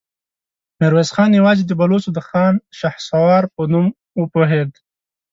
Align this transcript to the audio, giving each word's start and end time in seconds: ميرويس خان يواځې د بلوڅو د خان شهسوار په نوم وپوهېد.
ميرويس 0.79 1.09
خان 1.15 1.31
يواځې 1.39 1.63
د 1.67 1.71
بلوڅو 1.79 2.09
د 2.13 2.19
خان 2.27 2.53
شهسوار 2.79 3.43
په 3.55 3.61
نوم 3.71 3.87
وپوهېد. 4.21 4.69